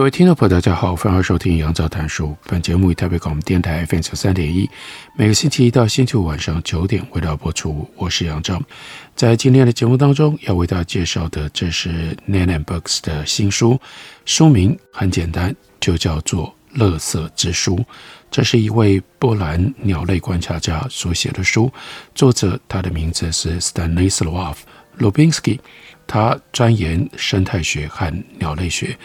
[0.00, 2.34] 各位听众朋友，大家好，欢迎收听杨照谈书。
[2.46, 4.66] 本节目以台北广播电台 FM 三点一，
[5.14, 7.86] 每个星期一到星期五晚上九点为大家播出。
[7.96, 8.58] 我是杨照，
[9.14, 13.78] 在今天的节目当中要为大家介绍的，这是 Nan and Books 的新书，
[14.24, 16.46] 书名很简单，就叫做
[16.78, 17.76] 《乐色之书》。
[18.30, 21.70] 这是一位波兰鸟类观察家所写的书，
[22.14, 24.54] 作者他的名字是 Stanislaw
[24.98, 25.58] Lubinski，
[26.06, 28.96] 他钻研生态学和鸟类学。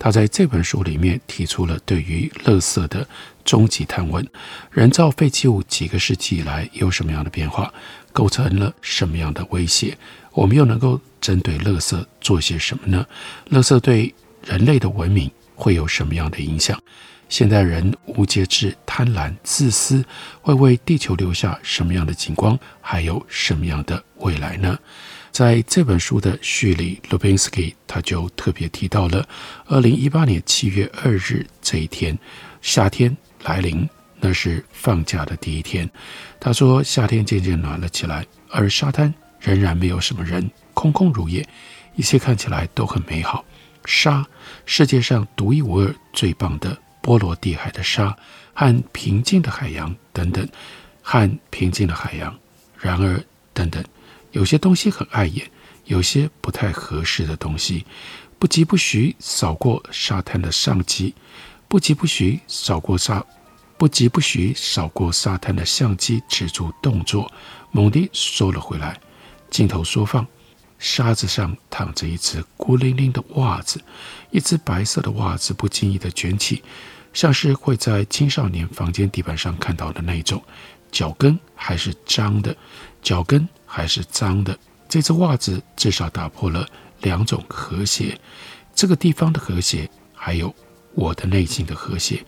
[0.00, 3.06] 他在这本书里面提出了对于垃圾的
[3.44, 4.26] 终极探问：
[4.70, 7.70] 人造废弃物几个世纪以来有什么样的变化，
[8.10, 9.94] 构成了什么样的威胁？
[10.32, 13.06] 我们又能够针对垃圾做些什么呢？
[13.50, 14.14] 垃圾对
[14.46, 16.80] 人类的文明会有什么样的影响？
[17.28, 20.02] 现代人无节制、贪婪、自私，
[20.40, 22.58] 会为地球留下什么样的景观？
[22.80, 24.78] 还有什么样的未来呢？
[25.30, 29.26] 在这本书的序里，Lubiński 他就特别提到了
[29.66, 32.18] 二零一八年七月二日这一天，
[32.60, 35.88] 夏天来临，那是放假的第一天。
[36.40, 41.46] 他说，夏天渐渐暖了起来，而沙滩仍然没有什么人，空空如也，
[41.94, 43.44] 一切看起来都很美好。
[43.84, 44.26] 沙，
[44.66, 48.14] 世界上独一无二、最棒的波罗的海的沙，
[48.52, 50.46] 和平静的海洋等等，
[51.02, 52.36] 和平静的海洋。
[52.78, 53.22] 然而，
[53.54, 53.82] 等等。
[54.32, 55.50] 有些东西很碍眼，
[55.84, 57.84] 有些不太合适的东西，
[58.38, 61.14] 不疾不徐扫过沙滩的相机，
[61.68, 63.24] 不疾不徐扫过沙，
[63.76, 67.30] 不疾不徐扫过沙滩的相机止住动作，
[67.72, 69.00] 猛地收了回来。
[69.50, 70.24] 镜头缩放，
[70.78, 73.82] 沙子上躺着一只孤零零的袜子，
[74.30, 76.62] 一只白色的袜子不经意地卷起，
[77.12, 80.40] 像是会在青少年房间地板上看到的那种，
[80.90, 82.56] 脚跟还是脏的，
[83.02, 83.48] 脚跟。
[83.72, 84.58] 还是脏的。
[84.88, 86.68] 这只袜子至少打破了
[87.02, 88.20] 两种和谐，
[88.74, 90.52] 这个地方的和谐，还有
[90.92, 92.20] 我的内心的和谐。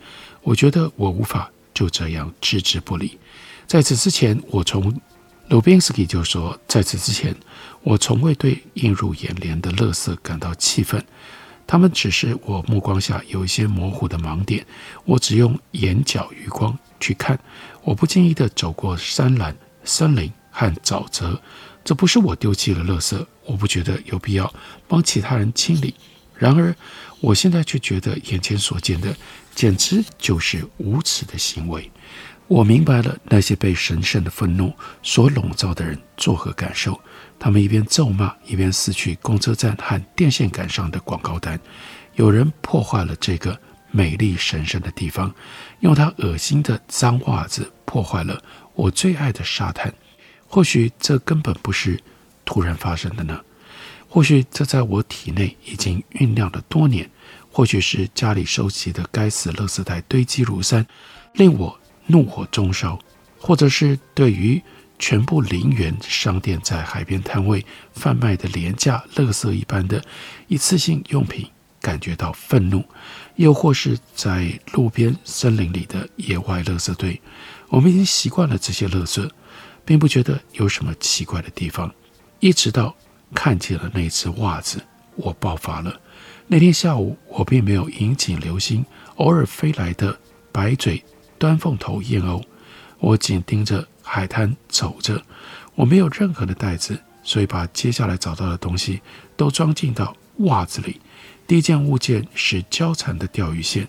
[0.43, 3.19] 我觉得我无法就这样置之不理。
[3.67, 5.01] 在此之前，我从
[5.49, 7.35] 鲁宾斯基就说，在此之前，
[7.83, 11.05] 我从未对映入眼帘的垃圾感到气愤，
[11.67, 14.65] 他们只是我目光下有一些模糊的盲点。
[15.05, 17.39] 我只用眼角余光去看，
[17.83, 20.33] 我不经意地走过山岚、森林。
[20.55, 21.41] 和沼泽，
[21.83, 24.53] 这不是我丢弃了垃圾，我不觉得有必要
[24.87, 25.95] 帮其他人清理。
[26.37, 26.77] 然而，
[27.21, 29.17] 我现在却觉得眼前所见的
[29.55, 31.91] 简直就是无耻的行为。
[32.49, 34.73] 我明白了那些被神圣的愤怒
[35.03, 37.01] 所笼罩的人作何感受。
[37.39, 41.59] 他们一边咒骂，一边撕去公车站和电线杆上的广告单。
[42.15, 43.59] 有人破坏了这个
[43.91, 45.35] 美丽神圣的地方，
[45.81, 48.43] 用他恶心的脏袜子破坏了
[48.75, 49.93] 我最爱的沙滩。
[50.47, 51.99] 或许这根本不是
[52.45, 53.41] 突然发生的呢，
[54.07, 57.11] 或许这在我体内已经酝酿了多年，
[57.51, 60.87] 或许是家里收集的该死垃圾袋堆积如山，
[61.33, 62.99] 令我怒火中烧，
[63.39, 64.61] 或者是对于
[64.99, 70.03] 全部零元商店在海边摊位贩卖的廉价垃圾一般的
[70.49, 71.49] 一次性用品
[71.81, 72.85] 感觉到愤怒，
[73.37, 77.21] 又或是在路边森林里的野外垃圾堆，
[77.69, 79.29] 我们已经习惯了这些垃圾。
[79.85, 81.93] 并不觉得有什么奇怪的地方，
[82.39, 82.95] 一直到
[83.35, 84.81] 看见了那只袜子，
[85.17, 86.01] 我爆发了。
[86.47, 88.87] 那天下午，我并没有引颈留心
[89.17, 90.17] 偶尔飞来的
[90.53, 91.03] 白嘴
[91.43, 92.41] 端凤头燕鸥，
[93.01, 95.21] 我紧盯着海滩走着。
[95.75, 99.01] 我没有任何的袋子，所以把接下来找到的东西
[99.37, 101.01] 都装进到袜子里。
[101.45, 103.89] 第一件物件是交缠的钓鱼线，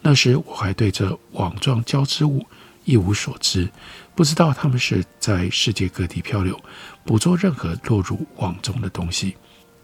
[0.00, 2.42] 那时我还对这网状交织物
[2.86, 3.68] 一无所知。
[4.14, 6.58] 不知道它们是在世界各地漂流，
[7.04, 9.36] 捕捉任何落入网中的东西。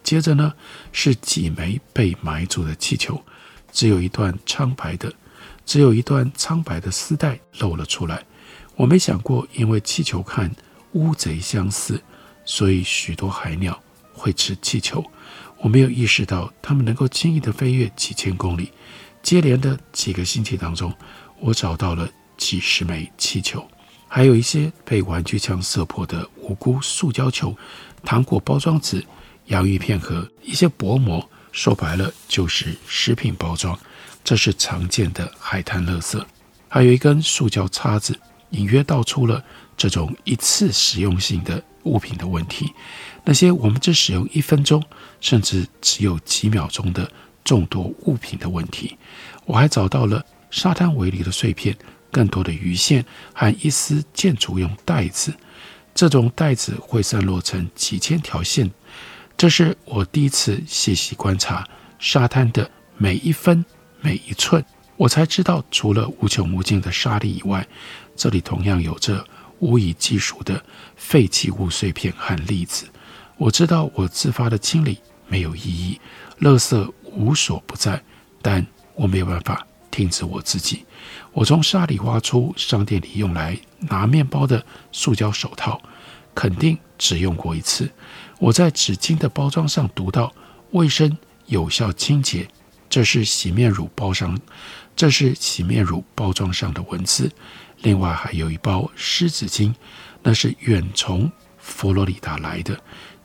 [0.02, 0.55] 接着呢，
[0.90, 3.22] 是几枚被埋住的气球，
[3.70, 5.12] 只有一段苍白的，
[5.70, 8.25] 只有一段苍白的丝带露了出来。
[8.75, 10.50] 我没想过，因为气球看
[10.94, 12.02] 乌贼相似，
[12.44, 13.81] 所以许多海鸟
[14.12, 15.00] 会吃气球。
[15.58, 18.72] 我没有意识到它们能够轻易地飞越几千公里。
[19.22, 20.93] 接连的几个星期当中，
[21.38, 23.64] 我找到了几十枚气球。
[24.08, 27.56] 还有一些被玩具枪射破的无辜塑胶球、
[28.05, 29.06] 糖果包装纸，
[29.46, 33.79] 洋芋片盒、一些薄膜，说白了就是食品包装，
[34.23, 36.23] 这是常见的海滩垃圾。
[36.69, 38.19] 还有一根塑胶叉子，
[38.50, 39.43] 隐约道出了
[39.76, 42.73] 这种一次使用性的物品的问题。
[43.25, 44.82] 那些我们只使用一分钟，
[45.20, 47.11] 甚至只有几秒钟的
[47.43, 48.96] 众多物品的问题。
[49.44, 51.76] 我还找到了沙滩围篱的碎片，
[52.12, 53.05] 更多的鱼线
[53.35, 55.35] 和一丝建筑用带子。
[55.93, 58.70] 这种带子会散落成几千条线。
[59.40, 61.66] 这是我第一次细细观察
[61.98, 63.64] 沙滩的每一分
[64.02, 64.62] 每一寸，
[64.98, 67.66] 我才知道，除了无穷无尽的沙粒以外，
[68.14, 69.26] 这里同样有着
[69.58, 70.62] 无以计数的
[70.94, 72.87] 废弃物碎片和粒子。
[73.38, 75.98] 我知道我自发的清理没有意义，
[76.40, 77.98] 垃圾无所不在，
[78.43, 80.84] 但我没有办法停止我自己。
[81.32, 84.62] 我从沙里挖出商店里用来拿面包的
[84.93, 85.81] 塑胶手套，
[86.35, 87.91] 肯定只用过一次。
[88.38, 90.32] 我在纸巾的包装上读到
[90.73, 91.17] “卫生
[91.47, 92.49] 有效清洁”，
[92.88, 94.38] 这是洗面乳包上，
[94.97, 97.31] 这是洗面乳包装上的文字。
[97.82, 99.75] 另外还有一包湿纸巾，
[100.23, 102.79] 那是远从佛罗里达来的。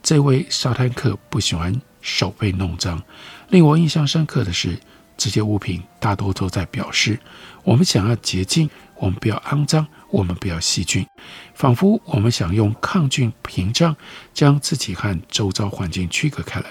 [0.03, 3.01] 这位沙滩客不喜欢手被弄脏。
[3.49, 4.79] 令我印象深刻的是，
[5.17, 7.19] 这些物品大多都在表示，
[7.63, 11.07] 我们想要洁净，我们不要肮脏，我们不要细菌，
[11.53, 13.95] 仿佛我们想用抗菌屏障
[14.33, 16.67] 将自己和周遭环境区隔开来。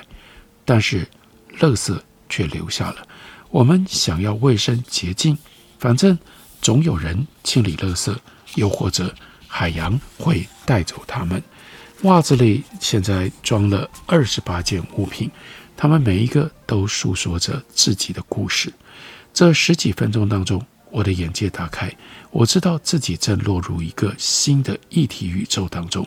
[0.64, 1.08] 但是，
[1.58, 1.98] 垃圾
[2.28, 3.06] 却留下了。
[3.50, 5.36] 我们想要卫生洁净，
[5.78, 6.18] 反正
[6.60, 8.14] 总有人清理垃圾，
[8.56, 9.14] 又或者
[9.46, 11.42] 海洋会带走它们。
[12.02, 15.30] 袜子里现在装了二十八件物品。
[15.76, 18.72] 他们每一个都诉说着自己的故事。
[19.32, 21.92] 这十几分钟当中，我的眼界打开，
[22.30, 26.06] 我知道自己正落入一个新的议题宇宙当中。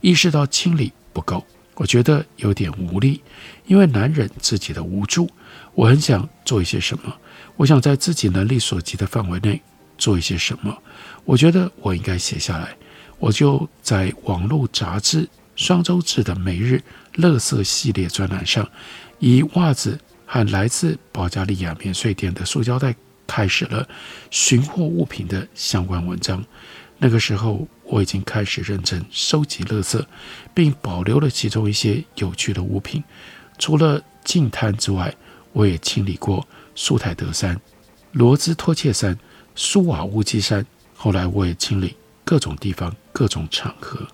[0.00, 3.20] 意识到清理不够，我觉得有点无力，
[3.66, 5.28] 因为难忍自己的无助。
[5.74, 7.12] 我很想做一些什么，
[7.56, 9.60] 我想在自己能力所及的范围内
[9.98, 10.76] 做一些什么。
[11.24, 12.76] 我觉得我应该写下来。
[13.18, 16.82] 我就在网络杂志双周志的每日
[17.16, 18.68] 乐色系列专栏上，
[19.18, 22.94] 以袜子和来自保加利亚免税店的塑胶袋
[23.26, 23.88] 开始了
[24.30, 26.44] 寻获物品的相关文章。
[26.98, 30.06] 那个时候，我已经开始认真收集乐色，
[30.52, 33.02] 并保留了其中一些有趣的物品。
[33.58, 35.14] 除了净滩之外，
[35.52, 37.58] 我也清理过苏台德山、
[38.12, 39.18] 罗兹托切山、
[39.54, 40.64] 苏瓦乌基山。
[40.94, 44.06] 后来，我也清理各种地方、各种场合。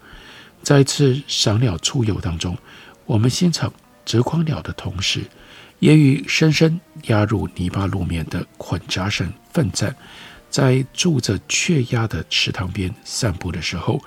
[0.66, 2.58] 在一次赏鸟出游当中，
[3.04, 3.72] 我们欣赏
[4.04, 5.22] 折眶鸟的同时，
[5.78, 9.94] 也与深深压入泥巴路面的捆扎绳奋战。
[10.50, 14.02] 在住着雀鸭的池塘边散步的时候，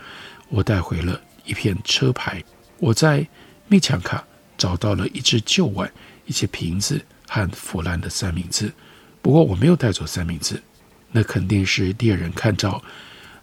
[0.49, 2.43] 我带回了一片车牌。
[2.77, 3.25] 我在
[3.69, 4.21] 密强卡
[4.57, 5.89] 找到了一只旧碗、
[6.25, 8.69] 一些瓶子和腐烂的三明治。
[9.21, 10.61] 不过我没有带走三明治，
[11.09, 12.83] 那肯定是猎人看到，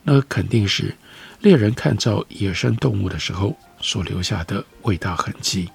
[0.02, 0.94] 那肯定是。
[1.40, 5.68] 猎人看照野生动物的时候所留下的伟大痕迹。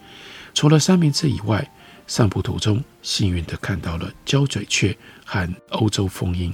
[0.53, 1.69] 除了三明治以外，
[2.07, 6.53] 散步途中幸运地看到了胶嘴雀和欧洲蜂鹰。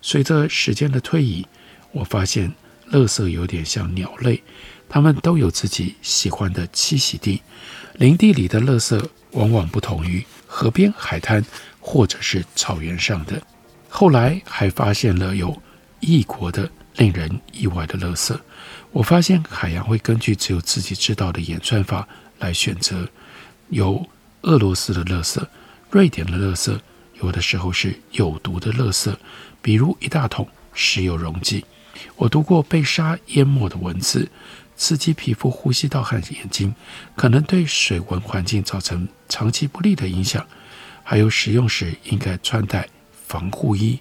[0.00, 1.46] 随着时间的推移，
[1.90, 2.52] 我发现
[2.86, 4.42] 乐色有点像鸟类，
[4.88, 7.42] 它们都有自己喜欢的栖息地。
[7.94, 11.44] 林地里的乐色往往不同于河边、海滩
[11.80, 13.40] 或者是草原上的。
[13.88, 15.60] 后来还发现了有
[16.00, 16.70] 异国的。
[16.96, 18.38] 令人意外的垃圾，
[18.90, 22.06] 我发现海洋会根据只有自己知道的演算法
[22.38, 23.08] 来选择。
[23.70, 24.06] 有
[24.42, 25.42] 俄罗斯的垃圾，
[25.90, 26.78] 瑞典的垃圾，
[27.22, 29.14] 有的时候是有毒的垃圾，
[29.62, 31.64] 比如一大桶石油溶剂。
[32.16, 34.30] 我读过被沙淹没的文字，
[34.76, 36.74] 刺激皮肤、呼吸道和眼睛，
[37.16, 40.46] 可能对水文环境造成长期不利的影响。
[41.02, 42.88] 还有使用时应该穿戴
[43.26, 43.98] 防护衣。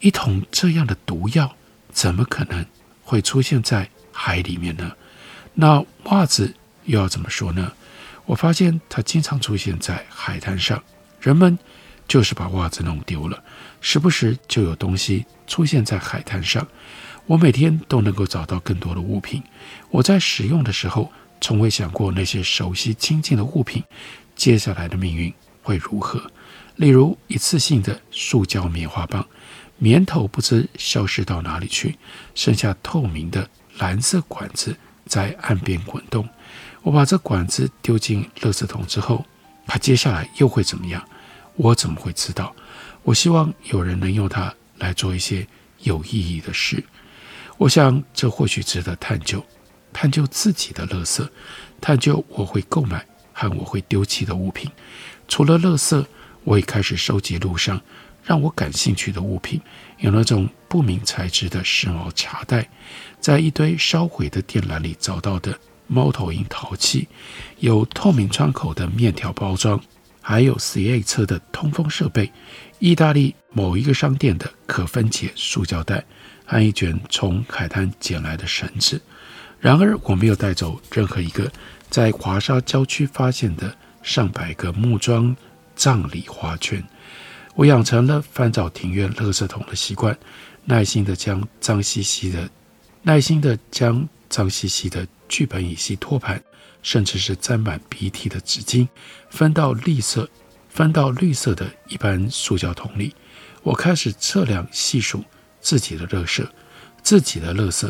[0.00, 1.54] 一桶这样的毒药。
[1.94, 2.66] 怎么可能
[3.02, 4.92] 会出现在海里面呢？
[5.54, 6.52] 那袜子
[6.84, 7.72] 又要怎么说呢？
[8.26, 10.82] 我发现它经常出现在海滩上，
[11.20, 11.56] 人们
[12.08, 13.42] 就是把袜子弄丢了，
[13.80, 16.66] 时不时就有东西出现在海滩上。
[17.26, 19.42] 我每天都能够找到更多的物品。
[19.90, 21.10] 我在使用的时候，
[21.40, 23.82] 从未想过那些熟悉亲近的物品
[24.34, 25.32] 接下来的命运
[25.62, 26.20] 会如何。
[26.76, 29.24] 例如一次性的塑胶棉花棒。
[29.78, 31.98] 棉头不知消失到哪里去，
[32.34, 34.76] 剩下透明的蓝色管子
[35.06, 36.28] 在岸边滚动。
[36.82, 39.24] 我把这管子丢进垃圾桶之后，
[39.66, 41.02] 它接下来又会怎么样？
[41.56, 42.54] 我怎么会知道？
[43.02, 45.46] 我希望有人能用它来做一些
[45.80, 46.82] 有意义的事。
[47.58, 49.44] 我想这或许值得探究，
[49.92, 51.28] 探究自己的垃圾，
[51.80, 54.70] 探究我会购买和我会丢弃的物品。
[55.28, 56.04] 除了垃圾，
[56.44, 57.80] 我也开始收集路上
[58.24, 59.60] 让我感兴趣的物品，
[59.98, 62.68] 有那种不明材质的时髦茶袋，
[63.20, 67.06] 在一堆烧毁的电缆里找到的猫头鹰陶器，
[67.58, 69.78] 有透明窗口的面条包装，
[70.22, 72.32] 还有 CA 车的通风设备，
[72.78, 76.02] 意大利某一个商店的可分解塑胶袋，
[76.46, 79.00] 和一卷从海滩捡来的绳子。
[79.60, 81.50] 然而，我没有带走任何一个
[81.90, 85.36] 在华沙郊区发现的上百个木桩
[85.76, 86.82] 葬礼花圈。
[87.54, 90.16] 我养成了翻找庭院垃圾桶的习惯，
[90.64, 92.50] 耐心地将脏兮兮的、
[93.02, 96.42] 耐心地将脏兮兮的剧本乙烯托盘，
[96.82, 98.88] 甚至是沾满鼻涕的纸巾，
[99.30, 100.28] 分到绿色、
[100.68, 103.14] 分到绿色的一般塑胶桶里。
[103.62, 105.22] 我开始测量、细数
[105.60, 106.44] 自己的垃圾，
[107.02, 107.88] 自己的垃圾。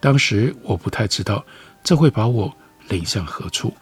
[0.00, 1.44] 当时我不太知道
[1.84, 2.52] 这会把我
[2.88, 3.72] 领向何处。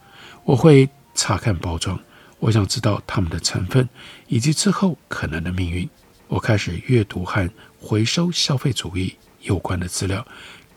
[0.45, 1.99] 我会查看包装，
[2.41, 3.89] 我想知道它们的成分
[4.27, 5.89] 以及之后可能的命运。
[6.27, 10.27] 我开始阅读和回收消费主义有关的资料，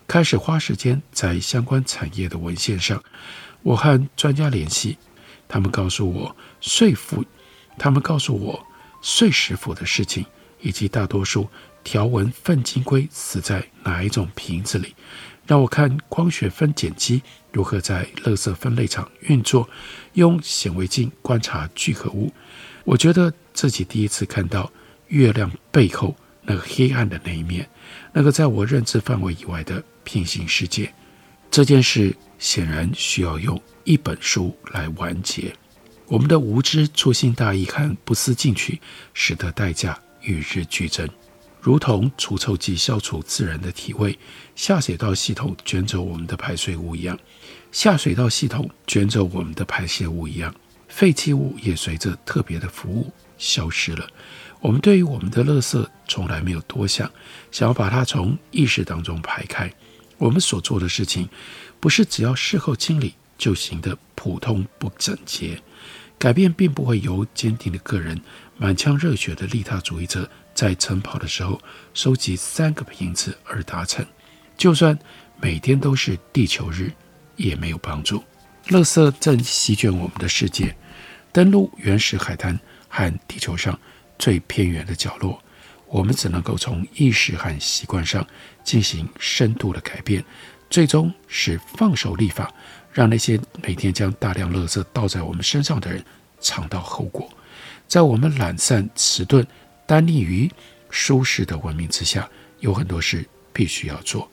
[0.07, 3.01] 开始花时间在相关产业的文献上。
[3.61, 4.97] 我和专家联系，
[5.47, 7.23] 他们告诉我说服，
[7.77, 8.65] 他们告诉我
[9.01, 10.25] 碎石斧的事情，
[10.59, 11.47] 以及大多数
[11.83, 14.95] 条纹粪金龟死在哪一种瓶子里。
[15.45, 17.21] 让我看光学分拣机
[17.51, 19.69] 如何在垃圾分类厂运作，
[20.13, 22.31] 用显微镜观察聚合物。
[22.83, 24.71] 我觉得自己第一次看到
[25.07, 27.69] 月亮背后那个黑暗的那一面，
[28.11, 30.91] 那个在我认知范围以外的平行世界。
[31.51, 35.53] 这件事显然需要用一本书来完结。
[36.07, 38.79] 我们的无知、粗心大意和不思进取，
[39.13, 41.07] 使得代价与日俱增。
[41.63, 44.19] 如同除臭剂消除自然的体味，
[44.53, 47.17] 下水道系统卷走我们的排水物一样，
[47.71, 50.53] 下水道系统卷走我们的排泄物一样，
[50.89, 54.05] 废弃物也随着特别的服务消失了。
[54.59, 57.09] 我们对于我们的垃圾从来没有多想，
[57.49, 59.73] 想要把它从意识当中排开。
[60.17, 61.29] 我们所做的事情，
[61.79, 65.61] 不是只要事后清理就行的普通不整洁。
[66.19, 68.21] 改变并不会由坚定的个人、
[68.57, 70.29] 满腔热血的利他主义者。
[70.53, 71.59] 在晨跑的时候
[71.93, 74.05] 收集三个瓶子而达成，
[74.55, 74.97] 就算
[75.41, 76.91] 每天都是地球日，
[77.35, 78.23] 也没有帮助。
[78.67, 80.75] 垃圾正席卷我们的世界，
[81.31, 82.57] 登陆原始海滩
[82.87, 83.77] 和地球上
[84.19, 85.41] 最偏远的角落，
[85.87, 88.25] 我们只能够从意识和习惯上
[88.63, 90.23] 进行深度的改变，
[90.69, 92.53] 最终使放手立法，
[92.91, 96.05] 让那些每天将大量垃圾倒在我们身上的人
[96.39, 97.27] 尝到后果。
[97.87, 99.45] 在我们懒散迟钝。
[99.93, 100.49] 单立于
[100.89, 102.27] 舒适的文明之下，
[102.61, 103.23] 有很多事
[103.53, 104.27] 必须要做，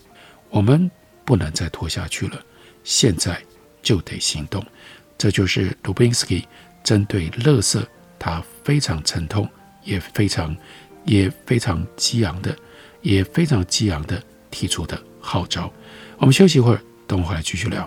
[0.49, 0.91] 我们
[1.23, 2.43] 不能再拖下去了，
[2.83, 3.39] 现在
[3.83, 4.65] 就得行动。
[5.19, 6.49] 这就是鲁宾斯基
[6.83, 7.87] 针对乐色，
[8.19, 9.47] 他非常沉痛，
[9.85, 10.57] 也非常
[11.05, 12.57] 也非常激昂的，
[13.03, 15.71] 也非常激昂的提出的号召。
[16.17, 17.87] 我们休息一会儿，等会儿来继续聊。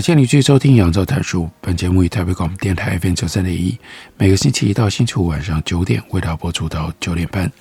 [0.00, 1.42] 感谢你继续收听《杨照谈书》。
[1.60, 3.78] 本节目以台北广播电台 FM 九三点一，
[4.16, 7.52] 每个星期一到星期五晚上九点为大家播出到九点半。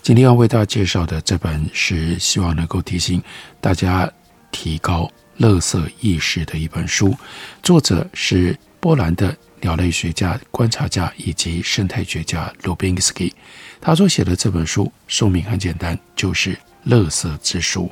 [0.00, 3.20] 今天要为大家介绍的这本是希望能够提醒
[3.60, 4.08] 大家
[4.52, 7.16] 提高垃圾意识的一本书，
[7.64, 13.34] 作者是波兰的鸟类学家、观察家以及生态学家鲁宾斯基。
[13.80, 16.54] 他所写的这本书书名很简单，就是
[16.86, 17.90] 《垃圾之书》。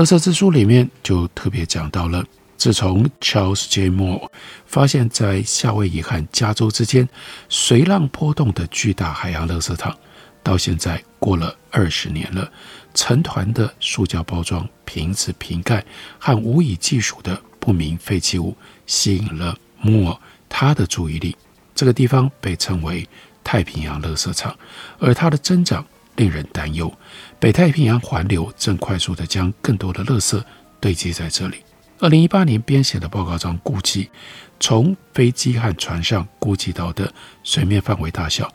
[0.00, 2.24] 垃圾之书》里面就特别讲到了。
[2.56, 3.90] 自从 Charles J.
[3.90, 4.28] Moore
[4.66, 7.08] 发现，在夏威夷和加州之间
[7.48, 9.96] 随浪波动的巨大海洋垃圾场，
[10.42, 12.50] 到现在过了二十年了，
[12.94, 15.84] 成团的塑胶包装、瓶子、瓶盖
[16.18, 18.56] 和无以计数的不明废弃物，
[18.86, 20.18] 吸引了 Moore
[20.48, 21.36] 他的注意力。
[21.74, 23.06] 这个地方被称为
[23.42, 24.56] 太平洋垃圾场，
[24.98, 25.84] 而它的增长
[26.16, 26.90] 令人担忧。
[27.40, 30.42] 北太平洋环流正快速地将更多的垃圾
[30.80, 31.56] 堆积在这里。
[32.00, 34.10] 二零一八年编写的报告中估计，
[34.58, 38.52] 从飞机和船上估计到的水面范围大小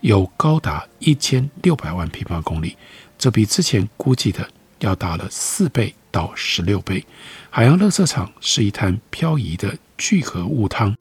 [0.00, 2.76] 有高达一千六百万平方公里，
[3.16, 4.46] 这比之前估计的
[4.80, 7.04] 要大了四倍到十六倍。
[7.48, 10.94] 海洋垃圾场是一滩漂移的聚合物汤，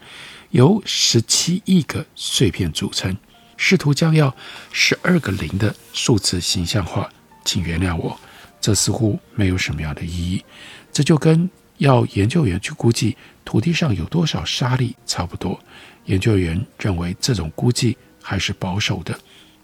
[0.51, 3.17] 由十七亿个碎片组成。
[3.58, 4.34] 试图将要
[4.72, 7.10] 十二个零的数字形象化，
[7.43, 8.17] 请原谅我，
[8.62, 10.46] 这似乎没有什么样的意义。
[10.93, 15.59] 这就跟要研究员去估计土地上有多少沙粒差不多。
[16.05, 19.19] 研究员认为这种估计还是保守的。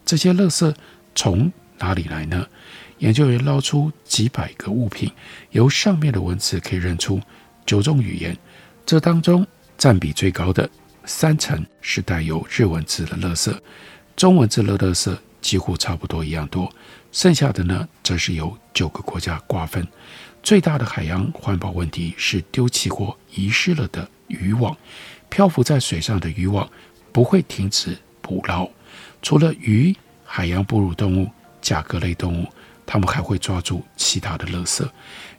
[0.06, 0.76] 这些垃圾
[1.14, 2.46] 从哪里来呢？
[3.00, 5.12] 研究员捞出几百个物品，
[5.52, 7.20] 由上面的文字可以认出
[7.66, 8.36] 九种语言。
[8.86, 9.46] 这当中
[9.78, 10.70] 占比最高的
[11.04, 13.54] 三成是带有日文字的垃圾，
[14.16, 16.72] 中文字的垃圾几乎差不多一样多。
[17.12, 19.86] 剩下的呢，则是由九个国家瓜分。
[20.46, 24.78] 最大的海洋环保问题是丢弃或遗失了的渔网。
[25.28, 26.70] 漂浮在水上的渔网
[27.12, 28.70] 不会停止捕捞。
[29.24, 31.28] 除了鱼、海洋哺乳动物、
[31.62, 32.48] 甲壳类动物，
[32.86, 34.88] 它们还会抓住其他的垃圾。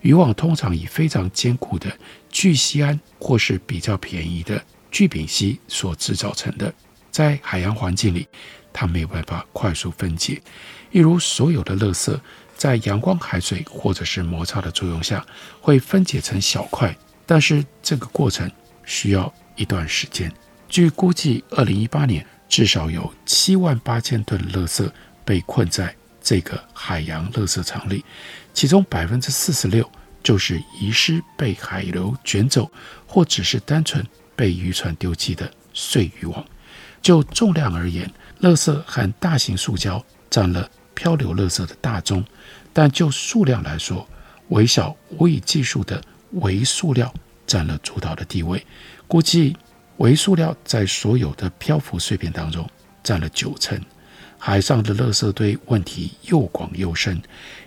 [0.01, 1.97] 渔网通常以非常坚固的
[2.29, 4.61] 聚酰胺或是比较便宜的
[4.91, 6.75] 聚丙烯所制造成的。
[7.13, 8.27] 在海洋环境里，
[8.73, 10.43] 它没有办法快速分解。
[10.91, 12.19] 例如，所有的垃圾。
[12.57, 15.25] 在阳光、海水或者是摩擦的作用下，
[15.61, 18.51] 会分解成小块，但是这个过程
[18.85, 20.33] 需要一段时间。
[20.69, 24.91] 据估计，二零一八年至少有七万八千吨垃圾
[25.25, 28.05] 被困在这个海洋垃圾场里，
[28.55, 29.89] 其中百分之四十六
[30.23, 32.71] 就是遗失、被海流卷走，
[33.07, 36.45] 或只是单纯被渔船丢弃的碎渔网。
[37.01, 42.25] 就重量而言，垃圾和大型塑胶占了漂流垃圾的大宗。
[42.77, 44.07] 但就数量来说，
[44.49, 45.99] 微小无以计数的
[46.33, 47.11] 微塑料
[47.47, 48.63] 占了主导的地位。
[49.09, 49.57] 估计
[49.97, 52.69] 微塑料在所有的漂浮碎片当中
[53.03, 53.81] 占了九成。
[54.37, 57.19] 海上的垃圾堆问题又广又深，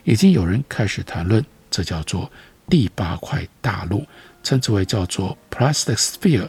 [0.04, 2.32] 已经有人开始谈论，这叫做
[2.70, 4.06] 第八块大陆，
[4.44, 6.48] 称之为叫做 plastic sphere，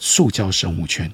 [0.00, 1.08] 塑胶生物圈。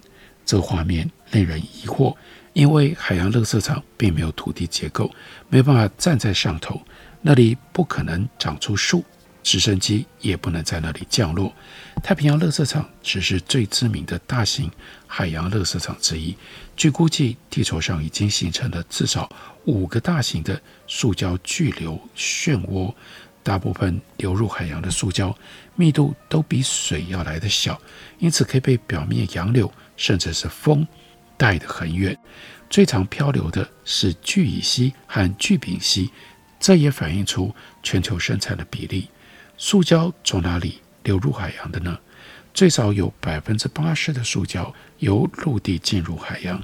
[0.47, 2.17] 这画面令人疑惑。
[2.53, 5.11] 因为海洋垃圾场并没有土地结构，
[5.49, 6.81] 没办法站在上头，
[7.23, 9.05] 那里不可能长出树，
[9.43, 11.53] 直升机也不能在那里降落。
[12.03, 14.71] 太平洋垃圾场只是最知名的大型
[15.07, 16.37] 海洋垃圾场之一。
[16.77, 19.31] 据估计，地球上已经形成了至少
[19.67, 22.93] 五个大型的塑胶巨流漩涡，
[23.43, 25.37] 大部分流入海洋的塑胶
[25.77, 27.81] 密度都比水要来得小，
[28.19, 30.87] 因此可以被表面洋流甚至是风。
[31.41, 32.15] 带得很远，
[32.69, 36.11] 最常漂流的是聚乙烯和聚丙烯，
[36.59, 39.09] 这也反映出全球生产的比例。
[39.57, 41.99] 塑胶从哪里流入海洋的呢？
[42.53, 46.63] 最少有百分之八十的塑胶由陆地进入海洋，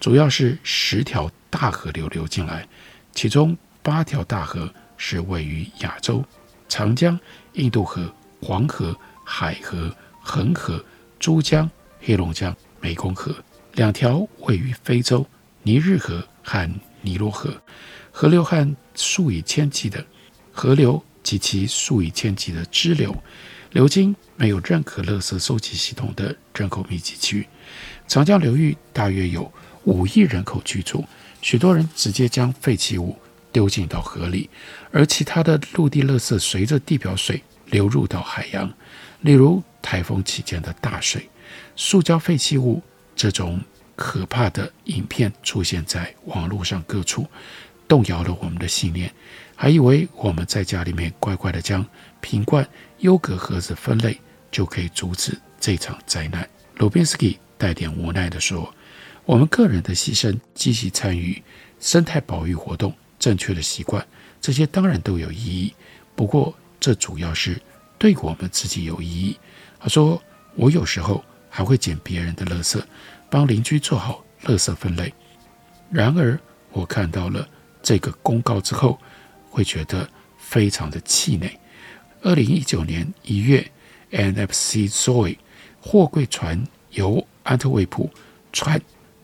[0.00, 2.66] 主要是十条大河流流进来，
[3.14, 6.24] 其中八条大河是位于亚洲：
[6.68, 7.16] 长江、
[7.52, 8.12] 印度河、
[8.42, 10.84] 黄河、海河、恒河、
[11.20, 13.32] 珠江、黑龙江、湄公河。
[13.76, 15.26] 两条位于非洲，
[15.62, 16.68] 尼日河和
[17.02, 17.54] 尼罗河，
[18.10, 20.02] 河流和数以千计的
[20.50, 23.14] 河流及其数以千计的支流，
[23.72, 27.46] 流经没有任何垃圾收集系统的人口密集区。
[28.08, 29.52] 长江流域大约有
[29.84, 31.04] 五亿人口居住，
[31.42, 33.14] 许多人直接将废弃物
[33.52, 34.48] 丢进到河里，
[34.90, 38.72] 而其他的陆地垃圾随着地表水流入到海洋，
[39.20, 41.28] 例如台风期间的大水，
[41.76, 42.82] 塑胶废弃物。
[43.16, 43.58] 这种
[43.96, 47.26] 可怕的影片出现在网络上各处，
[47.88, 49.10] 动摇了我们的信念，
[49.56, 51.84] 还以为我们在家里面乖乖的将
[52.20, 54.20] 瓶罐、优格盒子分类，
[54.52, 56.46] 就可以阻止这场灾难。
[56.76, 58.72] 鲁宾斯基带点无奈地说
[59.24, 61.42] ：“我们个人的牺牲、积极参与
[61.80, 64.06] 生态保育活动、正确的习惯，
[64.42, 65.72] 这些当然都有意义。
[66.14, 67.58] 不过，这主要是
[67.96, 69.38] 对我们自己有意义。”
[69.80, 70.22] 他说
[70.54, 71.24] ：“我有时候。”
[71.56, 72.78] 还会捡别人的垃圾，
[73.30, 75.10] 帮邻居做好垃圾分类。
[75.90, 76.38] 然而，
[76.70, 77.48] 我看到了
[77.82, 79.00] 这个公告之后，
[79.48, 81.58] 会觉得非常的气馁。
[82.20, 83.66] 二零一九年一月
[84.10, 85.38] NFC Zoe
[85.80, 88.10] 货柜船由安特卫普
[88.52, 88.78] 船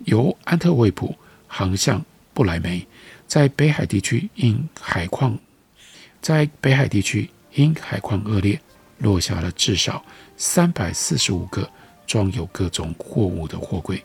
[0.06, 1.14] 由安特卫普
[1.46, 2.86] 航向不来梅，
[3.26, 5.38] 在北海地区因海况
[6.22, 8.58] 在北海地区因海况恶劣，
[8.96, 10.02] 落下了至少
[10.38, 11.70] 三百四十五个
[12.12, 14.04] 装有各种货物的货柜，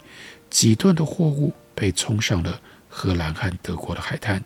[0.50, 4.42] 几吨的货物被冲上了荷兰和德国的海滩，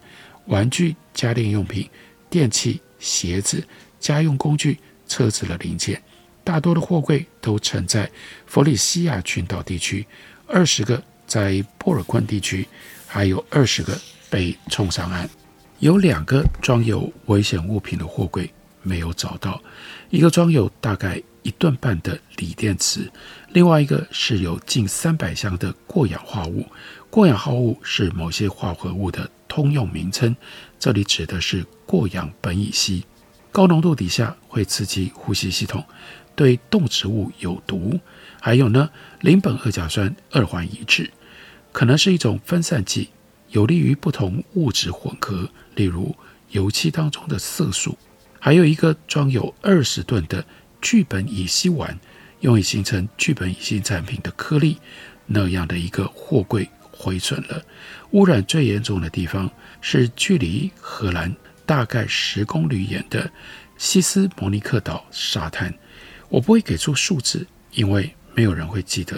[0.47, 1.87] 玩具、家电用品、
[2.27, 3.63] 电器、鞋子。
[3.99, 6.01] 家用工具、车子的零件，
[6.43, 8.09] 大多的货柜都沉在
[8.47, 10.07] 弗里西亚群岛地区，
[10.47, 12.67] 二十个在波尔昆地区，
[13.05, 13.95] 还有二十个
[14.27, 15.29] 被冲上岸。
[15.77, 19.61] 有两个装有危险物品的货柜没有找到，
[20.09, 23.11] 一个装有大概一吨半的锂电池，
[23.49, 26.65] 另外一个是有近三百箱的过氧化物。
[27.09, 30.35] 过氧化物是某些化合物的通用名称，
[30.79, 33.03] 这里指的是过氧苯乙烯。
[33.51, 35.83] 高浓度底下会刺激呼吸系统，
[36.35, 37.99] 对动植物有毒。
[38.39, 41.09] 还有呢，邻苯二甲酸二环乙酯
[41.71, 43.09] 可能是一种分散剂，
[43.49, 46.15] 有利于不同物质混合，例如
[46.51, 47.97] 油漆当中的色素。
[48.39, 50.43] 还有一个装有二十吨的
[50.81, 51.95] 聚苯乙烯烷，
[52.39, 54.77] 用以形成聚苯乙烯产品的颗粒，
[55.25, 57.63] 那样的一个货柜毁损了。
[58.11, 61.33] 污染最严重的地方是距离荷兰。
[61.63, 63.31] 大概十公里远的
[63.77, 65.73] 西斯摩尼克岛沙滩，
[66.27, 69.17] 我不会给出数字，因为没有人会记得。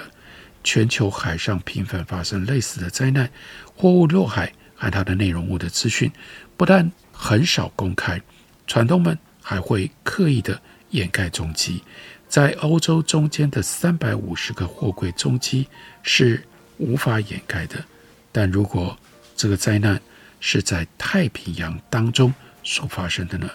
[0.63, 3.27] 全球海上频繁发生类似的灾难，
[3.75, 6.11] 货物落海和它的内容物的资讯
[6.55, 8.21] 不但很少公开，
[8.67, 10.61] 船东们还会刻意的
[10.93, 11.83] 掩盖踪迹。
[12.27, 15.67] 在欧洲中间的三百五十个货柜踪迹
[16.01, 16.43] 是
[16.77, 17.85] 无法掩盖的，
[18.31, 18.97] 但如果
[19.35, 20.01] 这个灾难
[20.39, 22.33] 是在太平洋当中。
[22.65, 23.49] 所发生的呢？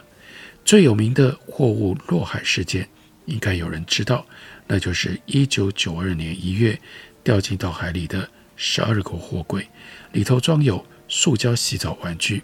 [0.66, 2.86] 最有名的货物落海事件，
[3.24, 4.26] 应该有人知道，
[4.66, 6.78] 那就是一九九二年一月
[7.24, 9.66] 掉进到海里的十二个货柜，
[10.12, 12.42] 里头装有塑胶洗澡玩具。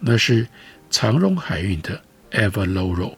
[0.00, 0.48] 那是
[0.90, 3.14] 长荣海运的 Everloro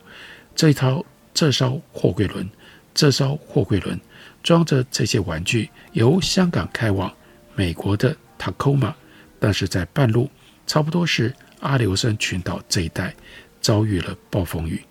[0.53, 1.03] 这套
[1.33, 2.49] 这艘货柜轮，
[2.93, 3.99] 这艘货柜轮
[4.41, 7.13] 装着这些玩具，由香港开往
[7.55, 8.93] 美国的 Tacoma，
[9.39, 10.29] 但是在半路，
[10.67, 11.33] 差不多是。
[11.63, 13.15] 阿留申群岛这一带
[13.61, 14.83] 遭遇了暴风雨，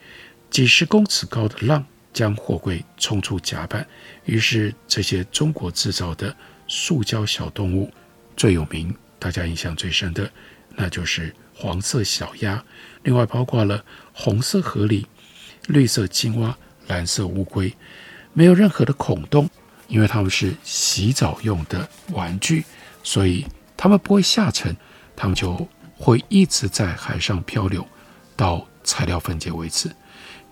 [0.48, 3.86] 几十公尺高的浪将货柜冲出甲板。
[4.24, 6.34] 于是，这些中国制造的
[6.66, 7.92] 塑胶小动物
[8.38, 10.32] 最有名，大家印象最深的，
[10.74, 12.64] 那就是黄色小鸭。
[13.02, 15.04] 另外，包括了红色河狸、
[15.66, 17.74] 绿色青蛙、蓝色乌龟，
[18.32, 19.48] 没有任何的孔洞，
[19.88, 22.64] 因为它们是洗澡用的玩具，
[23.02, 23.46] 所以
[23.76, 24.76] 它们不会下沉，
[25.14, 25.68] 它们就。
[25.98, 27.86] 会一直在海上漂流，
[28.34, 29.88] 到材料分解为止。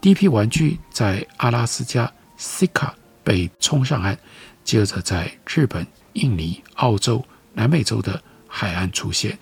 [0.00, 2.94] 第一批玩具在阿拉斯加西卡
[3.24, 4.16] 被冲上岸，
[4.62, 9.36] 接着在日本、印尼、澳洲、南美洲的海岸出现，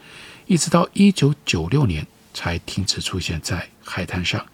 [0.47, 4.47] 一直到一九九六年才停止出现在海滩上。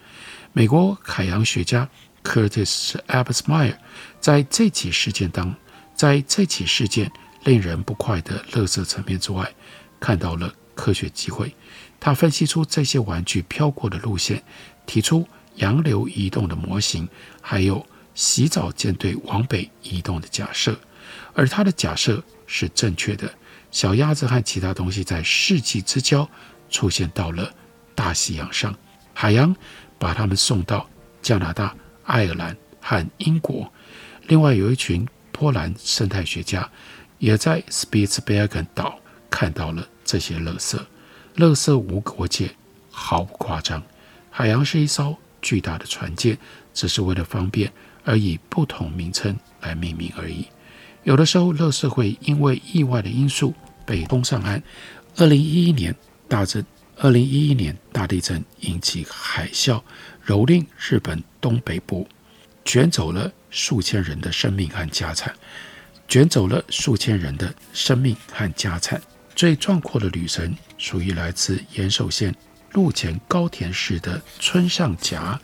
[0.57, 1.89] 美国海洋学家
[2.23, 3.75] Curtis Abelsmeyer
[4.21, 5.53] 在这起事件当，
[5.93, 7.11] 在这起事件
[7.43, 9.53] 令人不快的乐色层面之外，
[9.99, 10.53] 看到了。
[10.73, 11.55] 科学机会，
[12.01, 14.43] 他分析出这些玩具飘过的路线，
[14.85, 17.07] 提出洋流移动的模型，
[17.41, 20.77] 还有洗澡舰队往北移动的假设。
[21.33, 23.33] 而他的假设是正确的。
[23.71, 26.29] 小鸭子和其他东西在世纪之交
[26.69, 27.53] 出现到了
[27.95, 28.75] 大西洋上，
[29.13, 29.55] 海洋
[29.97, 30.87] 把他们送到
[31.21, 33.71] 加拿大、爱尔兰和英国。
[34.27, 36.69] 另外，有一群波兰生态学家
[37.19, 39.87] 也在 Spitsbergen 岛看到了。
[40.07, 40.79] 这些垃圾，
[41.35, 42.51] 垃圾无国界，
[42.91, 43.81] 毫不夸张。
[44.29, 46.37] 海洋是一艘巨大的船舰，
[46.75, 50.45] 只是为了方便而以不同名称来命名而已。
[51.01, 53.51] 有的时候，垃圾会因为意外的因素
[53.83, 54.61] 被冲上岸。
[55.17, 55.95] 二零一一年
[56.27, 56.63] 大震，
[56.97, 59.81] 二零一一年大地震引起海啸，
[60.25, 62.07] 蹂躏日本东北部，
[62.63, 65.33] 卷走了数千人的生命和家产，
[66.07, 69.01] 卷走了数千人的生命和家产。
[69.35, 72.33] 最壮阔的旅程属于来自岩手县
[72.71, 75.37] 陆前高田市的村上甲，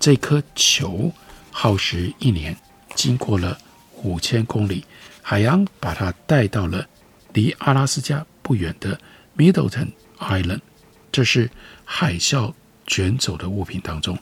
[0.00, 1.12] 这颗球
[1.52, 2.56] 耗时一年，
[2.96, 3.56] 经过了
[4.02, 4.84] 五千公里，
[5.22, 6.84] 海洋把它带到了
[7.32, 9.00] 离阿拉斯加不远的
[9.36, 10.60] Middleton Island。
[11.16, 11.50] 这是
[11.86, 12.52] 海啸
[12.86, 14.18] 卷走的物品当中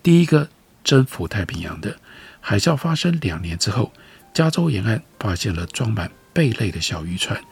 [0.00, 0.48] 第一个
[0.84, 1.98] 征服太平洋的。
[2.38, 3.92] 海啸发生两年之后，
[4.32, 7.42] 加州沿岸发现了装满贝类的小渔船。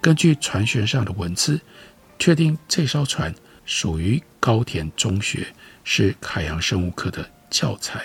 [0.00, 1.60] 根据船舷上的文字，
[2.20, 5.48] 确定这艘船属于高田中学，
[5.82, 8.00] 是海洋生物课的教材。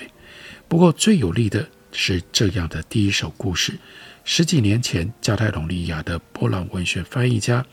[0.68, 3.78] 不过最有力的是这样的第一手故事：
[4.24, 7.64] 十几年前，加泰隆尼亚的波兰文学翻译家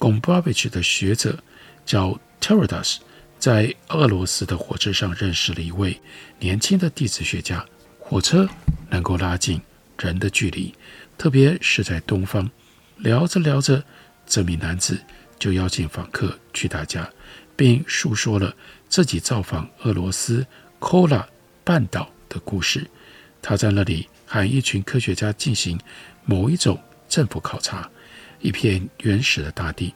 [0.00, 1.38] Gombrowicz 的学者
[1.86, 3.00] 叫 t e r a d a s
[3.38, 5.98] 在俄罗斯的火车上认识了一位
[6.40, 7.64] 年轻的地质学家。
[7.98, 8.48] 火车
[8.90, 9.60] 能够拉近
[9.98, 10.74] 人的距离，
[11.16, 12.50] 特别是在东方。
[12.98, 13.82] 聊着聊着，
[14.26, 14.98] 这名男子
[15.38, 17.08] 就邀请访客去他家，
[17.54, 18.54] 并述说了
[18.88, 20.46] 自己造访俄罗斯
[20.80, 21.24] Kola
[21.62, 22.88] 半岛的故事。
[23.42, 25.78] 他在那里和一群科学家进行
[26.24, 27.88] 某一种政府考察，
[28.40, 29.94] 一片原始的大地，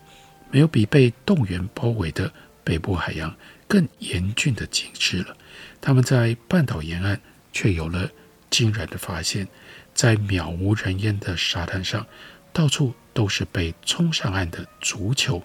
[0.51, 2.33] 没有比被冻原包围的
[2.65, 3.35] 北部海洋
[3.69, 5.37] 更严峻的景致了。
[5.81, 7.21] 他们在半岛沿岸
[7.53, 8.11] 却有了
[8.51, 9.47] 惊人的发现，
[9.95, 12.07] 在渺无人烟的沙滩上。
[12.53, 15.41] 到处都是被冲上岸的足球，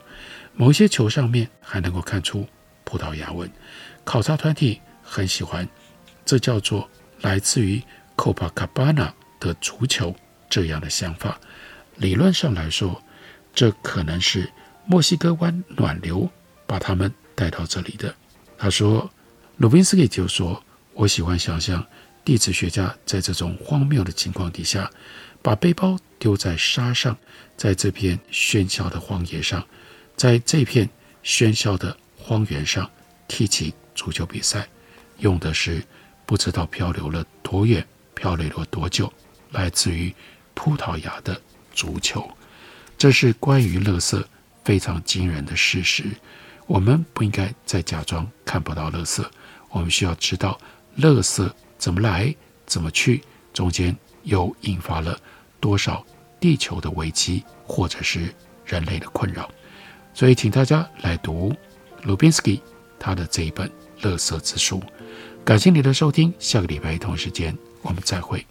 [0.55, 2.47] 某些球上面还能够看出
[2.83, 3.47] 葡萄牙文。
[4.03, 5.69] 考察团体很喜欢，
[6.25, 6.89] 这叫做
[7.21, 7.79] 来自于
[8.17, 10.15] Copacabana 的足球
[10.49, 11.39] 这样的想法。
[11.97, 12.99] 理论上来说，
[13.53, 14.51] 这可能是
[14.85, 16.29] 墨西哥湾暖流
[16.65, 18.13] 把他们带到这里的。
[18.57, 19.09] 他说，
[19.57, 21.85] 鲁宾斯基就说：“我喜欢想象
[22.23, 24.89] 地质学家在这种荒谬的情况底下。”
[25.41, 27.15] 把背包丢在沙上，
[27.55, 29.63] 在这片喧嚣的荒野上，
[30.15, 30.89] 在这片
[31.23, 32.89] 喧嚣的荒原上
[33.27, 34.67] 踢起足球比赛，
[35.19, 35.83] 用的是
[36.25, 39.13] 不知道漂流了多远、漂流了多久，
[39.51, 40.11] 来自于
[40.55, 41.39] 葡萄牙的
[41.75, 42.27] 足球。
[42.97, 44.25] 这是关于垃圾
[44.65, 46.03] 非常惊人的事实。
[46.67, 49.23] 我们不应该再假装看不到垃圾，
[49.69, 50.59] 我们需要知道
[50.97, 53.21] 垃圾怎么来、怎么去，
[53.53, 55.17] 中间又引发了。
[55.61, 56.05] 多少
[56.39, 58.33] 地球的危机，或者是
[58.65, 59.49] 人类的困扰，
[60.13, 61.55] 所以请大家来读
[62.03, 62.61] 鲁宾斯基
[62.99, 63.67] 他的这一本
[64.01, 64.79] 《垃圾之书》。
[65.43, 68.45] 感谢你的收听，下个礼拜同一时间我们再会。